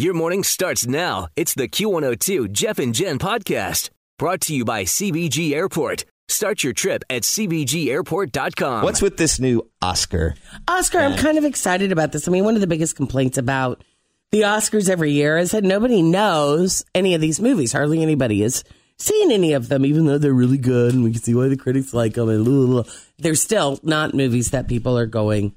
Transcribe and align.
Your 0.00 0.14
morning 0.14 0.44
starts 0.44 0.86
now. 0.86 1.28
It's 1.36 1.52
the 1.52 1.68
Q102 1.68 2.52
Jeff 2.52 2.78
and 2.78 2.94
Jen 2.94 3.18
podcast 3.18 3.90
brought 4.18 4.40
to 4.40 4.54
you 4.54 4.64
by 4.64 4.84
CVG 4.84 5.52
Airport. 5.52 6.06
Start 6.26 6.64
your 6.64 6.72
trip 6.72 7.04
at 7.10 7.20
CVGAirport.com. 7.20 8.82
What's 8.82 9.02
with 9.02 9.18
this 9.18 9.38
new 9.38 9.68
Oscar? 9.82 10.36
Oscar, 10.66 11.00
I'm 11.00 11.18
kind 11.18 11.36
of 11.36 11.44
excited 11.44 11.92
about 11.92 12.12
this. 12.12 12.26
I 12.26 12.30
mean, 12.30 12.44
one 12.44 12.54
of 12.54 12.62
the 12.62 12.66
biggest 12.66 12.96
complaints 12.96 13.36
about 13.36 13.84
the 14.30 14.40
Oscars 14.40 14.88
every 14.88 15.12
year 15.12 15.36
is 15.36 15.50
that 15.50 15.64
nobody 15.64 16.00
knows 16.00 16.82
any 16.94 17.14
of 17.14 17.20
these 17.20 17.38
movies. 17.38 17.74
Hardly 17.74 18.00
anybody 18.00 18.40
has 18.40 18.64
seen 18.96 19.30
any 19.30 19.52
of 19.52 19.68
them, 19.68 19.84
even 19.84 20.06
though 20.06 20.16
they're 20.16 20.32
really 20.32 20.56
good 20.56 20.94
and 20.94 21.04
we 21.04 21.12
can 21.12 21.20
see 21.20 21.34
why 21.34 21.48
the 21.48 21.58
critics 21.58 21.92
like 21.92 22.14
them. 22.14 22.30
And 22.30 22.46
blah, 22.46 22.54
blah, 22.54 22.82
blah. 22.84 22.92
they're 23.18 23.34
still 23.34 23.78
not 23.82 24.14
movies 24.14 24.52
that 24.52 24.66
people 24.66 24.96
are 24.96 25.04
going 25.04 25.54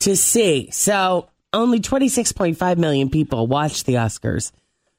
to 0.00 0.14
see. 0.14 0.68
So 0.72 1.30
only 1.52 1.80
26.5 1.80 2.76
million 2.78 3.10
people 3.10 3.46
watched 3.46 3.86
the 3.86 3.94
Oscars 3.94 4.52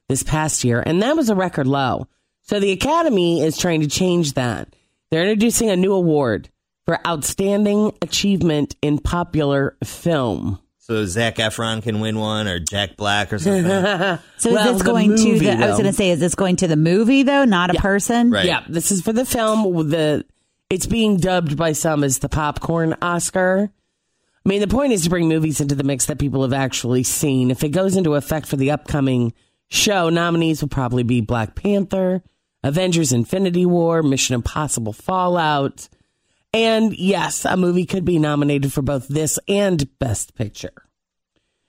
this 0.08 0.22
past 0.22 0.64
year, 0.64 0.82
and 0.84 1.02
that 1.02 1.16
was 1.16 1.30
a 1.30 1.34
record 1.34 1.66
low. 1.66 2.08
So 2.42 2.58
the 2.58 2.72
Academy 2.72 3.42
is 3.42 3.56
trying 3.56 3.80
to 3.82 3.88
change 3.88 4.34
that. 4.34 4.74
They're 5.10 5.22
introducing 5.22 5.70
a 5.70 5.76
new 5.76 5.92
award 5.92 6.48
for 6.86 6.98
outstanding 7.06 7.92
achievement 8.02 8.74
in 8.82 8.98
popular 8.98 9.76
film. 9.84 10.58
So 10.78 11.04
Zac 11.06 11.36
Efron 11.36 11.82
can 11.82 12.00
win 12.00 12.18
one, 12.18 12.48
or 12.48 12.58
Jack 12.58 12.96
Black, 12.96 13.32
or 13.32 13.38
something. 13.38 13.64
So 14.38 14.52
Well, 14.52 14.66
is 14.66 14.72
this 14.72 14.78
the 14.78 14.84
going 14.84 15.16
to 15.16 15.24
movie, 15.32 15.46
the? 15.46 15.52
I 15.52 15.68
was 15.68 15.76
going 15.76 15.84
to 15.84 15.92
say, 15.92 16.10
is 16.10 16.18
this 16.18 16.34
going 16.34 16.56
to 16.56 16.66
the 16.66 16.76
movie 16.76 17.22
though, 17.22 17.44
not 17.44 17.70
a 17.70 17.78
person? 17.78 18.30
Right. 18.30 18.46
Yeah, 18.46 18.64
this 18.68 18.90
is 18.90 19.02
for 19.02 19.12
the 19.12 19.24
film. 19.24 19.90
The 19.90 20.24
it's 20.68 20.86
being 20.86 21.18
dubbed 21.18 21.56
by 21.56 21.72
some 21.72 22.02
as 22.02 22.18
the 22.18 22.28
popcorn 22.28 22.96
Oscar. 23.02 23.70
I 24.44 24.48
mean, 24.48 24.60
the 24.60 24.68
point 24.68 24.92
is 24.92 25.02
to 25.04 25.10
bring 25.10 25.28
movies 25.28 25.60
into 25.60 25.74
the 25.74 25.84
mix 25.84 26.06
that 26.06 26.18
people 26.18 26.42
have 26.42 26.52
actually 26.52 27.02
seen. 27.02 27.50
If 27.50 27.62
it 27.62 27.70
goes 27.70 27.96
into 27.96 28.14
effect 28.14 28.46
for 28.46 28.56
the 28.56 28.70
upcoming 28.70 29.34
show, 29.68 30.08
nominees 30.08 30.62
will 30.62 30.68
probably 30.68 31.02
be 31.02 31.20
Black 31.20 31.54
Panther, 31.54 32.22
Avengers: 32.62 33.12
Infinity 33.12 33.66
War, 33.66 34.02
Mission 34.02 34.34
Impossible: 34.34 34.92
Fallout, 34.94 35.88
and 36.54 36.96
yes, 36.96 37.44
a 37.44 37.56
movie 37.56 37.84
could 37.86 38.04
be 38.04 38.18
nominated 38.18 38.72
for 38.72 38.82
both 38.82 39.08
this 39.08 39.38
and 39.46 39.86
Best 39.98 40.34
Picture. 40.34 40.72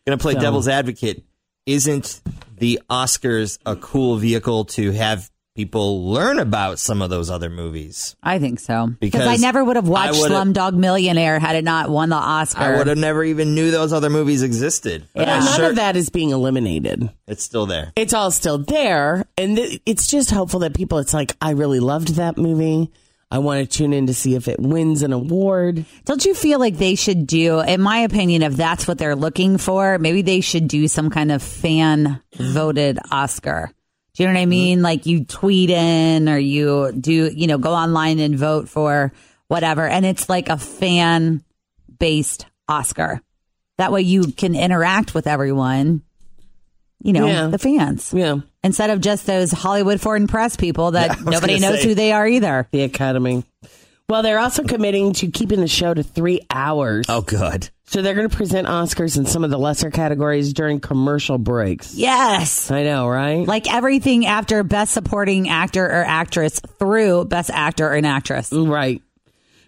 Gonna 0.07 0.17
play 0.17 0.33
So- 0.33 0.39
devil's 0.39 0.67
advocate. 0.67 1.25
Isn't 1.65 2.21
the 2.57 2.81
Oscars 2.89 3.59
a 3.65 3.75
cool 3.75 4.15
vehicle 4.17 4.65
to 4.65 4.91
have 4.91 5.29
people 5.61 6.09
learn 6.09 6.39
about 6.39 6.79
some 6.79 7.01
of 7.03 7.09
those 7.11 7.29
other 7.29 7.49
movies? 7.49 8.15
I 8.23 8.39
think 8.39 8.59
so. 8.59 8.87
Because 8.99 9.27
I 9.27 9.35
never 9.35 9.63
would 9.63 9.75
have 9.75 9.87
watched 9.87 10.19
would've- 10.19 10.33
Slumdog 10.33 10.73
Millionaire 10.73 11.37
had 11.39 11.55
it 11.55 11.63
not 11.63 11.89
won 11.89 12.09
the 12.09 12.15
Oscar. 12.15 12.61
I 12.61 12.77
would 12.77 12.87
have 12.87 12.97
never 12.97 13.23
even 13.23 13.53
knew 13.53 13.69
those 13.69 13.93
other 13.93 14.09
movies 14.09 14.41
existed. 14.41 15.05
But 15.13 15.27
Yeah. 15.27 15.39
None 15.39 15.55
sure 15.55 15.69
of 15.69 15.75
that 15.75 15.95
is 15.95 16.09
being 16.09 16.31
eliminated. 16.31 17.09
it's 17.27 17.43
still 17.43 17.65
there. 17.67 17.93
it's 17.95 18.13
all 18.13 18.31
still 18.31 18.57
there 18.57 19.25
and 19.37 19.55
th- 19.57 19.79
it's 19.85 20.07
just 20.07 20.31
hopeful 20.31 20.59
that 20.61 20.73
people 20.73 20.97
it's 20.97 21.13
like 21.13 21.35
i 21.41 21.51
really 21.51 21.79
loved 21.79 22.09
that 22.15 22.37
movie 22.37 22.91
i 23.31 23.37
want 23.37 23.61
to 23.61 23.77
tune 23.77 23.93
in 23.93 24.07
to 24.07 24.13
see 24.13 24.35
if 24.35 24.47
it 24.49 24.59
wins 24.59 25.01
an 25.01 25.13
award 25.13 25.85
Don't 26.05 26.25
you 26.25 26.33
feel 26.33 26.59
like 26.59 26.77
they 26.77 26.95
should 26.95 27.25
do, 27.27 27.61
in 27.61 27.79
my 27.81 27.99
opinion, 27.99 28.41
if 28.41 28.53
that's 28.57 28.85
what 28.87 28.97
they're 28.97 29.15
looking 29.15 29.57
for, 29.57 29.97
maybe 29.99 30.21
they 30.23 30.41
should 30.41 30.67
do 30.67 30.87
some 30.89 31.09
kind 31.09 31.31
of 31.31 31.41
fan 31.41 32.19
voted 32.35 32.99
Oscar. 33.11 33.71
Do 34.21 34.27
you 34.27 34.33
know 34.33 34.37
what 34.37 34.41
I 34.41 34.43
mm-hmm. 34.43 34.49
mean? 34.51 34.81
Like 34.83 35.07
you 35.07 35.25
tweet 35.25 35.71
in 35.71 36.29
or 36.29 36.37
you 36.37 36.91
do, 36.91 37.31
you 37.33 37.47
know, 37.47 37.57
go 37.57 37.73
online 37.73 38.19
and 38.19 38.37
vote 38.37 38.69
for 38.69 39.11
whatever. 39.47 39.87
And 39.87 40.05
it's 40.05 40.29
like 40.29 40.47
a 40.47 40.59
fan 40.59 41.43
based 41.97 42.45
Oscar. 42.67 43.19
That 43.79 43.91
way 43.91 44.03
you 44.03 44.31
can 44.31 44.53
interact 44.53 45.15
with 45.15 45.25
everyone, 45.25 46.03
you 47.01 47.13
know, 47.13 47.25
Yeah. 47.25 47.47
the 47.47 47.57
fans. 47.57 48.13
yeah 48.15 48.41
Instead 48.63 48.91
of 48.91 49.01
just 49.01 49.25
those 49.25 49.51
Hollywood 49.51 49.99
foreign 49.99 50.27
press 50.27 50.55
people 50.55 50.91
that 50.91 51.17
Yeah, 51.17 51.23
nobody 51.23 51.57
knows 51.57 51.81
say. 51.81 51.87
who 51.87 51.95
they 51.95 52.11
are 52.11 52.27
either. 52.27 52.67
the 52.71 52.83
academy 52.83 53.43
well 54.11 54.21
they're 54.21 54.39
also 54.39 54.63
committing 54.63 55.13
to 55.13 55.27
keeping 55.31 55.59
the 55.61 55.67
show 55.67 55.93
to 55.93 56.03
three 56.03 56.41
hours 56.49 57.05
Oh, 57.09 57.21
good. 57.21 57.69
so 57.85 58.01
they're 58.01 58.13
going 58.13 58.29
to 58.29 58.35
present 58.35 58.67
oscars 58.67 59.17
in 59.17 59.25
some 59.25 59.43
of 59.43 59.49
the 59.49 59.57
lesser 59.57 59.89
categories 59.89 60.53
during 60.53 60.79
commercial 60.79 61.37
breaks 61.37 61.95
Yes. 61.95 62.69
i 62.69 62.83
know 62.83 63.07
right 63.07 63.47
Like 63.47 63.71
everything 63.73 64.25
after 64.25 64.63
best 64.63 64.93
supporting 64.93 65.49
actor 65.49 65.85
or 65.85 66.03
actress 66.05 66.59
through 66.77 67.25
best 67.25 67.49
actor 67.49 67.89
and 67.91 68.05
actress. 68.05 68.51
right 68.51 69.01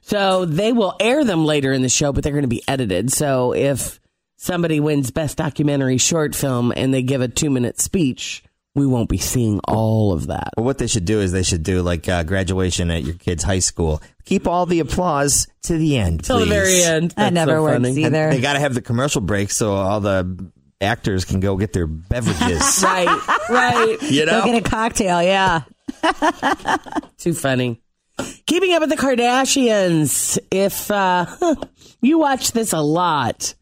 so 0.01 0.43
they 0.45 0.73
will 0.73 0.95
air 0.99 1.23
them 1.23 1.45
later 1.45 1.71
in 1.71 1.81
the 1.81 1.89
show 1.89 2.11
but 2.11 2.23
they're 2.23 2.33
going 2.33 2.41
to 2.43 2.47
be 2.49 2.63
edited 2.67 3.11
so 3.11 3.53
if 3.53 3.99
somebody 4.35 4.81
wins 4.81 5.09
best 5.11 5.37
documentary 5.37 5.97
short 5.97 6.35
film 6.35 6.73
and 6.75 6.93
they 6.93 7.01
give 7.01 7.21
a 7.21 7.29
two 7.29 7.49
minute 7.49 7.79
speech 7.79 8.43
we 8.75 8.85
won't 8.87 9.09
be 9.09 9.17
seeing 9.17 9.59
all 9.67 10.11
of 10.13 10.27
that 10.27 10.49
Well, 10.57 10.65
what 10.65 10.77
they 10.79 10.87
should 10.87 11.05
do 11.05 11.19
is 11.21 11.31
they 11.31 11.43
should 11.43 11.63
do 11.63 11.81
like 11.81 12.07
uh, 12.09 12.23
graduation 12.23 12.89
at 12.91 13.03
your 13.03 13.15
kid's 13.15 13.43
high 13.43 13.59
school. 13.59 14.01
Keep 14.25 14.47
all 14.47 14.65
the 14.65 14.79
applause 14.79 15.47
to 15.63 15.77
the 15.77 15.97
end, 15.97 16.23
till 16.23 16.39
the 16.39 16.45
very 16.45 16.81
end. 16.81 17.11
That 17.11 17.33
never 17.33 17.53
so 17.57 17.63
works 17.63 17.83
funny. 17.83 18.03
either. 18.05 18.23
And 18.25 18.33
they 18.33 18.41
got 18.41 18.53
to 18.53 18.59
have 18.59 18.73
the 18.73 18.81
commercial 18.81 19.21
break 19.21 19.51
so 19.51 19.73
all 19.73 19.99
the 19.99 20.51
actors 20.81 21.23
can 21.25 21.39
go 21.39 21.55
get 21.57 21.73
their 21.73 21.87
beverages. 21.87 22.61
Right, 22.83 23.49
right. 23.49 23.97
you 24.01 24.25
Go 24.25 24.31
know, 24.39 24.45
get 24.45 24.65
a 24.65 24.69
cocktail, 24.69 25.21
yeah. 25.21 25.61
Too 27.17 27.33
funny. 27.33 27.81
Keeping 28.45 28.73
up 28.73 28.81
with 28.81 28.89
the 28.89 28.95
Kardashians. 28.97 30.37
If 30.51 30.89
uh, 30.91 31.25
you 32.01 32.17
watch 32.19 32.51
this 32.51 32.73
a 32.73 32.81
lot, 32.81 33.55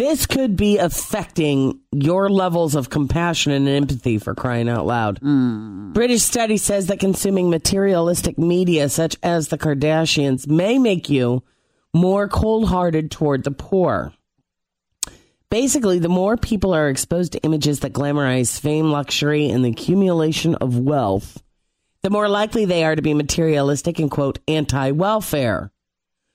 this 0.00 0.24
could 0.24 0.56
be 0.56 0.78
affecting 0.78 1.78
your 1.92 2.30
levels 2.30 2.74
of 2.74 2.88
compassion 2.88 3.52
and 3.52 3.68
empathy 3.68 4.16
for 4.16 4.34
crying 4.34 4.66
out 4.66 4.86
loud. 4.86 5.18
Hmm. 5.18 5.92
British 5.92 6.22
study 6.22 6.56
says 6.56 6.86
that 6.86 7.00
consuming 7.00 7.50
materialistic 7.50 8.38
media 8.38 8.88
such 8.88 9.16
as 9.22 9.48
the 9.48 9.58
Kardashians 9.58 10.48
may 10.48 10.78
make 10.78 11.10
you 11.10 11.42
more 11.92 12.28
cold 12.28 12.70
hearted 12.70 13.10
toward 13.10 13.44
the 13.44 13.50
poor. 13.50 14.14
Basically, 15.50 15.98
the 15.98 16.08
more 16.08 16.38
people 16.38 16.72
are 16.72 16.88
exposed 16.88 17.32
to 17.32 17.42
images 17.42 17.80
that 17.80 17.92
glamorize 17.92 18.58
fame, 18.58 18.90
luxury, 18.90 19.50
and 19.50 19.62
the 19.62 19.70
accumulation 19.70 20.54
of 20.54 20.78
wealth, 20.78 21.42
the 22.02 22.08
more 22.08 22.28
likely 22.28 22.64
they 22.64 22.84
are 22.84 22.96
to 22.96 23.02
be 23.02 23.12
materialistic 23.12 23.98
and 23.98 24.10
quote 24.10 24.38
anti 24.48 24.92
welfare. 24.92 25.70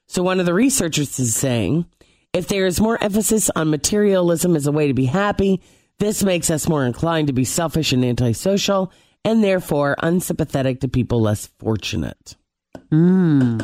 So 0.06 0.22
one 0.22 0.40
of 0.40 0.46
the 0.46 0.54
researchers 0.54 1.18
is 1.18 1.36
saying 1.36 1.88
if 2.36 2.50
there 2.50 2.66
is 2.66 2.82
more 2.82 3.02
emphasis 3.02 3.50
on 3.56 3.70
materialism 3.70 4.58
as 4.58 4.68
a 4.68 4.72
way 4.72 4.88
to 4.88 4.94
be 4.94 5.06
happy, 5.06 5.62
this 6.00 6.22
makes 6.22 6.50
us 6.50 6.68
more 6.68 6.86
inclined 6.86 7.28
to 7.28 7.34
be 7.34 7.46
selfish 7.46 7.94
and 7.94 8.04
antisocial 8.04 8.92
and 9.24 9.42
therefore 9.42 9.96
unsympathetic 10.04 10.82
to 10.82 10.90
people 10.90 11.22
less 11.22 11.48
fortunate. 11.60 12.36
Hmm. 12.92 13.60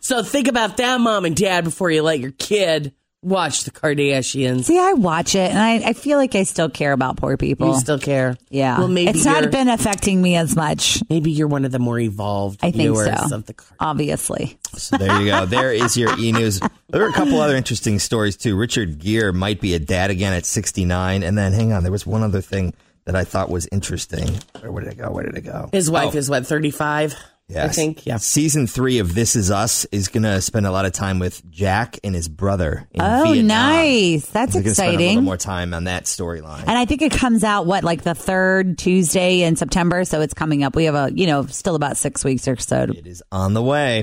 So 0.00 0.24
think 0.24 0.48
about 0.48 0.76
that, 0.78 1.00
mom 1.00 1.24
and 1.24 1.36
dad, 1.36 1.62
before 1.62 1.90
you 1.90 2.02
let 2.02 2.18
your 2.18 2.32
kid 2.32 2.94
watch 3.22 3.64
the 3.64 3.70
Kardashians. 3.70 4.64
See, 4.64 4.78
I 4.78 4.94
watch 4.94 5.34
it 5.34 5.50
and 5.50 5.58
I, 5.58 5.90
I 5.90 5.92
feel 5.92 6.16
like 6.18 6.34
I 6.34 6.44
still 6.44 6.70
care 6.70 6.92
about 6.92 7.16
poor 7.16 7.36
people. 7.36 7.68
You 7.68 7.78
still 7.78 7.98
care? 7.98 8.36
yeah. 8.48 8.78
Well, 8.78 8.88
maybe 8.88 9.10
it's 9.10 9.24
not 9.24 9.50
been 9.50 9.68
affecting 9.68 10.20
me 10.22 10.36
as 10.36 10.56
much, 10.56 11.02
maybe 11.10 11.30
you're 11.30 11.48
one 11.48 11.64
of 11.64 11.72
the 11.72 11.78
more 11.78 11.98
evolved 11.98 12.60
I 12.62 12.70
think 12.70 12.76
viewers 12.82 13.28
so. 13.28 13.36
of 13.36 13.46
the 13.46 13.54
Kardashians. 13.54 13.76
obviously. 13.80 14.58
So 14.74 14.96
there 14.96 15.20
you 15.20 15.26
go. 15.30 15.46
There 15.46 15.72
is 15.72 15.96
your 15.96 16.10
e 16.18 16.32
news. 16.32 16.60
There 16.88 17.04
are 17.04 17.08
a 17.08 17.12
couple 17.12 17.40
other 17.40 17.56
interesting 17.56 17.98
stories 17.98 18.36
too. 18.36 18.56
Richard 18.56 18.98
Gere 18.98 19.32
might 19.32 19.60
be 19.60 19.74
a 19.74 19.78
dad 19.78 20.10
again 20.10 20.32
at 20.32 20.46
69. 20.46 21.22
And 21.22 21.36
then 21.36 21.52
hang 21.52 21.72
on, 21.72 21.82
there 21.82 21.92
was 21.92 22.06
one 22.06 22.22
other 22.22 22.40
thing 22.40 22.72
that 23.04 23.16
I 23.16 23.24
thought 23.24 23.50
was 23.50 23.66
interesting. 23.72 24.28
Where, 24.60 24.70
where 24.72 24.84
did 24.84 24.92
it 24.92 24.98
go? 24.98 25.10
Where 25.10 25.24
did 25.24 25.36
it 25.36 25.40
go? 25.42 25.68
His 25.72 25.90
wife 25.90 26.14
Oh, 26.14 26.18
is 26.18 26.30
what, 26.30 26.46
35? 26.46 27.14
I 27.56 27.68
think. 27.68 28.06
Yeah. 28.06 28.16
Season 28.18 28.66
three 28.66 28.98
of 28.98 29.14
This 29.14 29.36
Is 29.36 29.50
Us 29.50 29.84
is 29.86 30.08
going 30.08 30.22
to 30.22 30.40
spend 30.40 30.66
a 30.66 30.70
lot 30.70 30.84
of 30.86 30.92
time 30.92 31.18
with 31.18 31.42
Jack 31.50 31.98
and 32.04 32.14
his 32.14 32.28
brother. 32.28 32.86
In 32.92 33.00
Oh, 33.00 33.32
Vietnam. 33.32 33.46
nice. 33.46 34.26
That's 34.26 34.52
They're 34.54 34.62
gonna 34.62 34.74
spend 34.74 34.96
a 34.96 34.98
little 35.08 35.22
more 35.22 35.36
time 35.36 35.74
on 35.74 35.84
that 35.84 36.04
storyline. 36.04 36.60
And 36.60 36.70
I 36.78 36.84
think 36.84 37.02
it 37.02 37.12
comes 37.12 37.42
out 37.44 37.66
what 37.66 37.82
like 37.84 38.02
the 38.02 38.14
third 38.14 38.78
Tuesday 38.78 39.42
in 39.42 39.56
September, 39.56 40.04
so 40.04 40.20
it's 40.20 40.34
coming 40.34 40.62
up. 40.64 40.76
We 40.76 40.84
have 40.84 40.94
a 40.94 41.10
you 41.14 41.26
know 41.26 41.46
still 41.46 41.74
about 41.74 41.96
six 41.96 42.24
weeks 42.24 42.46
or 42.48 42.56
so. 42.56 42.82
It 42.94 43.06
is 43.06 43.22
on 43.32 43.54
the 43.54 43.62
way. 43.62 44.02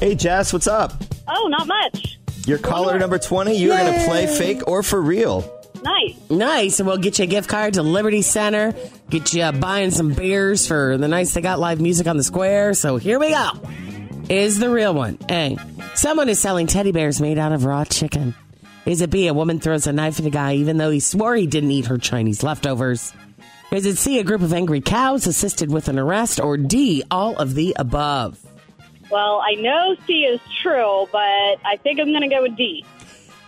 Hey, 0.00 0.14
Jess, 0.14 0.52
what's 0.52 0.66
up? 0.66 0.94
Oh, 1.28 1.48
not 1.48 1.66
much. 1.66 2.18
Your 2.46 2.56
caller 2.58 2.98
number 2.98 3.18
20. 3.18 3.54
You're 3.56 3.76
going 3.76 3.92
to 4.00 4.06
play 4.06 4.26
fake 4.26 4.66
or 4.66 4.82
for 4.82 5.00
real. 5.00 5.59
Nice. 5.82 6.30
Nice. 6.30 6.80
And 6.80 6.86
we'll 6.86 6.98
get 6.98 7.18
you 7.18 7.24
a 7.24 7.26
gift 7.26 7.48
card 7.48 7.74
to 7.74 7.82
Liberty 7.82 8.22
Center, 8.22 8.74
get 9.08 9.32
you 9.32 9.42
uh, 9.42 9.52
buying 9.52 9.90
some 9.90 10.12
beers 10.12 10.66
for 10.66 10.96
the 10.98 11.08
nights 11.08 11.34
they 11.34 11.40
got 11.40 11.58
live 11.58 11.80
music 11.80 12.06
on 12.06 12.16
the 12.16 12.22
square. 12.22 12.74
So 12.74 12.96
here 12.96 13.18
we 13.18 13.30
go. 13.30 13.50
Is 14.28 14.58
the 14.58 14.70
real 14.70 14.94
one. 14.94 15.18
A. 15.30 15.56
Someone 15.94 16.28
is 16.28 16.38
selling 16.38 16.66
teddy 16.66 16.92
bears 16.92 17.20
made 17.20 17.38
out 17.38 17.52
of 17.52 17.64
raw 17.64 17.84
chicken. 17.84 18.34
Is 18.86 19.00
it 19.00 19.10
B. 19.10 19.26
A 19.26 19.34
woman 19.34 19.60
throws 19.60 19.86
a 19.86 19.92
knife 19.92 20.20
at 20.20 20.26
a 20.26 20.30
guy 20.30 20.54
even 20.54 20.76
though 20.76 20.90
he 20.90 21.00
swore 21.00 21.34
he 21.36 21.46
didn't 21.46 21.70
eat 21.70 21.86
her 21.86 21.98
Chinese 21.98 22.42
leftovers? 22.42 23.12
Is 23.70 23.86
it 23.86 23.98
C. 23.98 24.18
A 24.18 24.24
group 24.24 24.42
of 24.42 24.52
angry 24.52 24.80
cows 24.80 25.26
assisted 25.26 25.70
with 25.70 25.88
an 25.88 25.98
arrest? 25.98 26.40
Or 26.40 26.56
D. 26.56 27.04
All 27.10 27.36
of 27.36 27.54
the 27.54 27.74
above? 27.78 28.38
Well, 29.10 29.42
I 29.44 29.54
know 29.54 29.96
C 30.06 30.22
is 30.22 30.40
true, 30.62 31.08
but 31.10 31.18
I 31.20 31.76
think 31.82 32.00
I'm 32.00 32.08
going 32.08 32.22
to 32.22 32.28
go 32.28 32.42
with 32.42 32.56
D. 32.56 32.84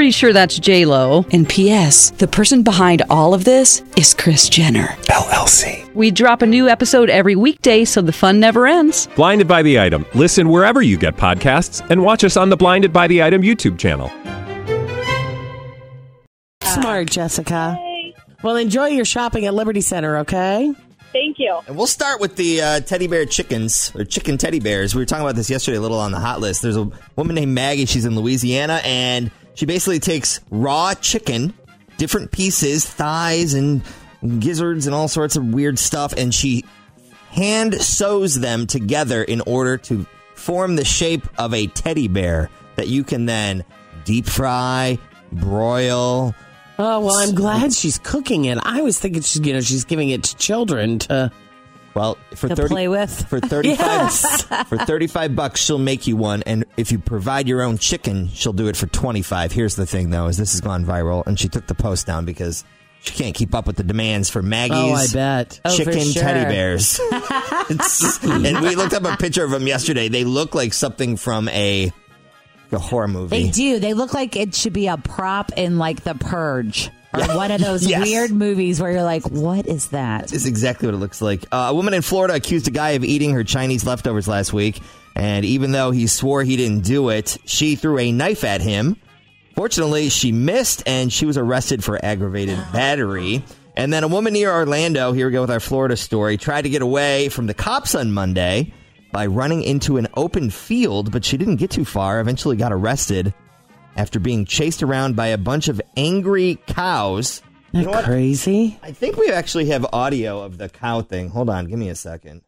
Pretty 0.00 0.12
sure 0.12 0.32
that's 0.32 0.58
J 0.58 0.86
Lo. 0.86 1.26
And 1.30 1.46
P.S. 1.46 2.08
The 2.12 2.26
person 2.26 2.62
behind 2.62 3.02
all 3.10 3.34
of 3.34 3.44
this 3.44 3.82
is 3.98 4.14
Kris 4.14 4.48
Jenner. 4.48 4.86
LLC. 5.10 5.94
We 5.94 6.10
drop 6.10 6.40
a 6.40 6.46
new 6.46 6.70
episode 6.70 7.10
every 7.10 7.36
weekday, 7.36 7.84
so 7.84 8.00
the 8.00 8.10
fun 8.10 8.40
never 8.40 8.66
ends. 8.66 9.08
Blinded 9.14 9.46
by 9.46 9.60
the 9.60 9.78
item. 9.78 10.06
Listen 10.14 10.48
wherever 10.48 10.80
you 10.80 10.96
get 10.96 11.18
podcasts, 11.18 11.86
and 11.90 12.02
watch 12.02 12.24
us 12.24 12.38
on 12.38 12.48
the 12.48 12.56
Blinded 12.56 12.94
by 12.94 13.08
the 13.08 13.22
Item 13.22 13.42
YouTube 13.42 13.78
channel. 13.78 14.10
Smart, 16.62 17.10
Jessica. 17.10 17.78
Well, 18.42 18.56
enjoy 18.56 18.86
your 18.86 19.04
shopping 19.04 19.44
at 19.44 19.52
Liberty 19.52 19.82
Center, 19.82 20.16
okay? 20.20 20.72
Thank 21.12 21.38
you. 21.38 21.60
And 21.66 21.76
we'll 21.76 21.86
start 21.86 22.22
with 22.22 22.36
the 22.36 22.62
uh, 22.62 22.80
teddy 22.80 23.06
bear 23.06 23.26
chickens 23.26 23.92
or 23.94 24.04
chicken 24.04 24.38
teddy 24.38 24.60
bears. 24.60 24.94
We 24.94 25.02
were 25.02 25.06
talking 25.06 25.24
about 25.24 25.34
this 25.34 25.50
yesterday 25.50 25.76
a 25.76 25.80
little 25.82 25.98
on 25.98 26.12
the 26.12 26.20
hot 26.20 26.40
list. 26.40 26.62
There's 26.62 26.78
a 26.78 26.90
woman 27.16 27.34
named 27.34 27.52
Maggie. 27.52 27.84
She's 27.84 28.06
in 28.06 28.16
Louisiana, 28.16 28.80
and 28.82 29.30
she 29.60 29.66
basically 29.66 29.98
takes 30.00 30.40
raw 30.48 30.94
chicken, 30.94 31.52
different 31.98 32.32
pieces, 32.32 32.88
thighs 32.88 33.52
and 33.52 33.82
gizzards 34.38 34.86
and 34.86 34.94
all 34.94 35.06
sorts 35.06 35.36
of 35.36 35.52
weird 35.52 35.78
stuff, 35.78 36.14
and 36.16 36.34
she 36.34 36.64
hand 37.28 37.74
sews 37.74 38.36
them 38.36 38.66
together 38.66 39.22
in 39.22 39.42
order 39.42 39.76
to 39.76 40.06
form 40.34 40.76
the 40.76 40.84
shape 40.86 41.28
of 41.38 41.52
a 41.52 41.66
teddy 41.66 42.08
bear 42.08 42.48
that 42.76 42.88
you 42.88 43.04
can 43.04 43.26
then 43.26 43.62
deep 44.06 44.24
fry, 44.24 44.96
broil. 45.30 46.34
Oh 46.78 47.00
well, 47.00 47.16
I'm 47.16 47.34
glad 47.34 47.74
she's 47.74 47.98
cooking 47.98 48.46
it. 48.46 48.56
I 48.62 48.80
was 48.80 48.98
thinking 48.98 49.20
she's 49.20 49.46
you 49.46 49.52
know 49.52 49.60
she's 49.60 49.84
giving 49.84 50.08
it 50.08 50.22
to 50.24 50.36
children 50.38 51.00
to 51.00 51.30
Well, 51.94 52.16
for 52.36 52.48
To 52.48 52.54
30, 52.56 52.68
play 52.68 52.88
with. 52.88 53.28
for 53.28 53.40
35 53.40 53.78
Yes. 53.78 54.42
for 54.68 54.78
35 54.78 55.34
bucks 55.34 55.60
she'll 55.60 55.78
make 55.78 56.06
you 56.06 56.16
one 56.16 56.42
and 56.44 56.64
if 56.76 56.92
you 56.92 56.98
provide 56.98 57.48
your 57.48 57.62
own 57.62 57.78
chicken, 57.78 58.28
she'll 58.28 58.52
do 58.52 58.68
it 58.68 58.76
for 58.76 58.86
25. 58.86 59.50
Here's 59.52 59.74
the 59.74 59.86
thing 59.86 60.10
though, 60.10 60.26
is 60.28 60.36
this 60.36 60.52
has 60.52 60.60
gone 60.60 60.84
viral 60.84 61.26
and 61.26 61.38
she 61.38 61.48
took 61.48 61.66
the 61.66 61.74
post 61.74 62.06
down 62.06 62.24
because 62.24 62.64
she 63.02 63.14
can't 63.14 63.34
keep 63.34 63.54
up 63.54 63.66
with 63.66 63.76
the 63.76 63.82
demands 63.82 64.28
for 64.30 64.42
Maggie's 64.42 64.76
Oh, 64.76 64.92
I 64.94 65.06
bet. 65.12 65.60
Oh, 65.64 65.76
chicken 65.76 66.00
sure. 66.04 66.22
teddy 66.22 66.44
bears. 66.44 67.00
And 68.22 68.60
we 68.60 68.74
looked 68.76 68.94
up 68.94 69.04
a 69.04 69.16
picture 69.16 69.44
of 69.44 69.50
them 69.50 69.66
yesterday. 69.66 70.08
They 70.08 70.24
look 70.24 70.54
like 70.54 70.72
something 70.74 71.16
from 71.16 71.48
a, 71.48 71.92
a 72.72 72.78
horror 72.78 73.08
movie. 73.08 73.44
They 73.44 73.50
do. 73.50 73.78
They 73.80 73.94
look 73.94 74.12
like 74.14 74.36
it 74.36 74.54
should 74.54 74.72
be 74.72 74.86
a 74.86 74.96
prop 74.96 75.52
in 75.56 75.78
like 75.78 76.02
The 76.04 76.14
Purge 76.14 76.90
or 77.14 77.22
one 77.36 77.50
of 77.50 77.60
those 77.60 77.86
Yes. 77.86 78.02
weird 78.02 78.30
movies 78.30 78.80
where 78.80 78.90
you're 78.92 79.02
like, 79.02 79.24
what 79.30 79.66
is 79.66 79.88
that? 79.88 80.28
That 80.28 80.32
is 80.32 80.46
exactly 80.46 80.86
what 80.86 80.94
it 80.94 80.98
looks 80.98 81.20
like. 81.20 81.44
Uh, 81.50 81.68
a 81.70 81.74
woman 81.74 81.94
in 81.94 82.02
Florida 82.02 82.34
accused 82.34 82.68
a 82.68 82.70
guy 82.70 82.90
of 82.90 83.04
eating 83.04 83.32
her 83.34 83.44
Chinese 83.44 83.84
leftovers 83.84 84.28
last 84.28 84.52
week, 84.52 84.80
and 85.16 85.44
even 85.44 85.72
though 85.72 85.90
he 85.90 86.06
swore 86.06 86.42
he 86.44 86.56
didn't 86.56 86.80
do 86.84 87.08
it, 87.08 87.36
she 87.44 87.76
threw 87.76 87.98
a 87.98 88.12
knife 88.12 88.44
at 88.44 88.60
him. 88.60 88.96
Fortunately, 89.56 90.08
she 90.08 90.32
missed, 90.32 90.82
and 90.86 91.12
she 91.12 91.26
was 91.26 91.36
arrested 91.36 91.82
for 91.84 92.02
aggravated 92.04 92.58
battery. 92.72 93.44
And 93.76 93.92
then 93.92 94.04
a 94.04 94.08
woman 94.08 94.32
near 94.32 94.50
Orlando, 94.52 95.12
here 95.12 95.26
we 95.26 95.32
go 95.32 95.40
with 95.42 95.50
our 95.50 95.60
Florida 95.60 95.96
story, 95.96 96.36
tried 96.36 96.62
to 96.62 96.68
get 96.70 96.82
away 96.82 97.28
from 97.28 97.46
the 97.46 97.54
cops 97.54 97.94
on 97.94 98.12
Monday 98.12 98.72
by 99.12 99.26
running 99.26 99.62
into 99.62 99.96
an 99.96 100.06
open 100.16 100.50
field, 100.50 101.10
but 101.12 101.24
she 101.24 101.36
didn't 101.36 101.56
get 101.56 101.70
too 101.70 101.84
far. 101.84 102.20
Eventually 102.20 102.56
got 102.56 102.72
arrested 102.72 103.34
after 104.00 104.18
being 104.18 104.46
chased 104.46 104.82
around 104.82 105.14
by 105.14 105.26
a 105.26 105.36
bunch 105.36 105.68
of 105.68 105.78
angry 105.94 106.58
cows. 106.66 107.42
You 107.70 107.82
know 107.82 108.02
crazy. 108.02 108.78
I 108.82 108.92
think 108.92 109.18
we 109.18 109.30
actually 109.30 109.66
have 109.66 109.86
audio 109.92 110.40
of 110.40 110.56
the 110.56 110.70
cow 110.70 111.02
thing. 111.02 111.28
Hold 111.28 111.50
on, 111.50 111.66
give 111.66 111.78
me 111.78 111.90
a 111.90 111.94
second, 111.94 112.40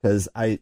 because 0.00 0.28
I 0.34 0.60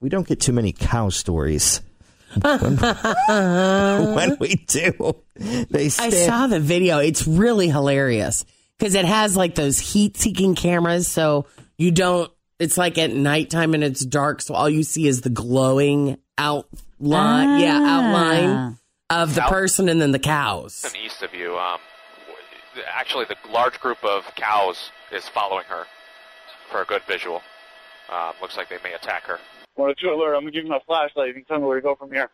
we 0.00 0.08
don't 0.08 0.26
get 0.26 0.40
too 0.40 0.52
many 0.52 0.72
cow 0.72 1.08
stories. 1.08 1.80
when, 2.40 2.76
when 4.14 4.36
we 4.38 4.54
do, 4.54 5.16
they 5.34 5.86
I 5.86 6.10
saw 6.10 6.46
the 6.46 6.60
video. 6.60 6.98
It's 6.98 7.26
really 7.26 7.68
hilarious 7.68 8.46
because 8.78 8.94
it 8.94 9.04
has 9.04 9.36
like 9.36 9.56
those 9.56 9.80
heat 9.80 10.16
seeking 10.16 10.54
cameras, 10.54 11.08
so 11.08 11.46
you 11.76 11.90
don't. 11.90 12.30
It's 12.60 12.78
like 12.78 12.96
at 12.96 13.12
nighttime 13.12 13.74
and 13.74 13.82
it's 13.82 14.04
dark, 14.06 14.40
so 14.40 14.54
all 14.54 14.70
you 14.70 14.84
see 14.84 15.08
is 15.08 15.22
the 15.22 15.30
glowing 15.30 16.16
outline, 17.02 17.60
yeah, 17.60 17.80
outline 17.82 18.78
of 19.10 19.34
the 19.34 19.42
person 19.42 19.88
and 19.88 20.00
then 20.00 20.12
the 20.12 20.18
cows. 20.18 20.84
and 20.84 20.94
east 20.96 21.22
of 21.22 21.34
you. 21.34 21.56
Um, 21.58 21.80
actually, 22.88 23.24
the 23.26 23.36
large 23.50 23.78
group 23.80 24.02
of 24.04 24.24
cows 24.36 24.90
is 25.10 25.28
following 25.28 25.64
her 25.68 25.84
for 26.70 26.82
a 26.82 26.84
good 26.84 27.02
visual. 27.02 27.42
Um, 28.10 28.32
looks 28.40 28.56
like 28.56 28.68
they 28.68 28.78
may 28.84 28.92
attack 28.94 29.24
her. 29.24 29.38
One 29.74 29.94
two 29.98 30.10
alert. 30.10 30.34
I'm 30.34 30.42
gonna 30.42 30.50
give 30.50 30.64
you 30.64 30.70
my 30.70 30.80
flashlight. 30.86 31.28
You 31.28 31.34
can 31.34 31.44
tell 31.44 31.58
me 31.58 31.64
where 31.66 31.76
to 31.76 31.82
go 31.82 31.94
from 31.94 32.10
here. 32.12 32.28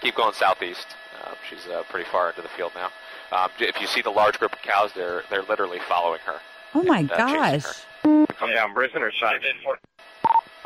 Keep 0.00 0.16
going 0.16 0.34
southeast. 0.34 0.86
Um, 1.24 1.34
she's 1.48 1.66
uh, 1.66 1.82
pretty 1.88 2.08
far 2.10 2.28
into 2.30 2.42
the 2.42 2.48
field 2.48 2.72
now. 2.74 2.90
Um, 3.36 3.50
if 3.58 3.80
you 3.80 3.86
see 3.86 4.02
the 4.02 4.10
large 4.10 4.38
group 4.38 4.52
of 4.52 4.60
cows, 4.60 4.90
they're 4.94 5.22
they're 5.30 5.44
literally 5.44 5.78
following 5.88 6.20
her. 6.26 6.40
Oh 6.74 6.82
my 6.82 7.00
and, 7.00 7.12
uh, 7.12 7.16
gosh. 7.16 7.64
her. 8.04 8.26
Yeah, 8.48 8.64
I'm 8.64 8.74
bracing 8.74 9.00
her 9.00 9.12
shot. 9.12 9.34
All 9.64 9.76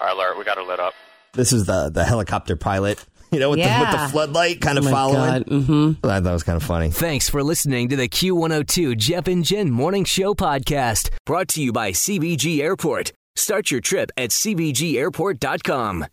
right, 0.01 0.13
alert. 0.13 0.39
We 0.39 0.45
got 0.45 0.57
her 0.57 0.65
lit 0.65 0.81
up. 0.81 0.95
This 1.37 1.53
is 1.53 1.67
the 1.67 1.91
the 1.91 2.05
helicopter 2.05 2.57
pilot, 2.57 3.05
you 3.31 3.39
know, 3.39 3.51
with, 3.51 3.59
the, 3.59 3.65
with 3.81 3.91
the 3.91 4.09
floodlight 4.11 4.61
kind 4.61 4.79
of 4.79 4.85
Oh 4.85 4.91
my 4.91 4.91
following. 4.91 5.43
God, 5.43 5.47
mm-hmm. 5.47 6.07
I 6.07 6.21
thought 6.21 6.31
it 6.31 6.33
was 6.33 6.43
kind 6.43 6.57
of 6.57 6.63
funny. 6.63 6.91
Thanks 6.91 7.29
for 7.29 7.43
listening 7.43 7.89
to 7.91 7.97
the 7.97 8.09
Q102 8.09 8.97
Jeff 8.97 9.29
and 9.29 9.45
Jen 9.45 9.71
Morning 9.71 10.05
Show 10.05 10.35
podcast, 10.35 11.11
brought 11.25 11.49
to 11.49 11.63
you 11.63 11.73
by 11.73 11.93
CVG 11.93 12.61
Airport. 12.61 13.13
Start 13.37 13.71
your 13.71 13.83
trip 13.83 14.11
at 14.17 14.31
CVGAirport.com. 14.31 16.07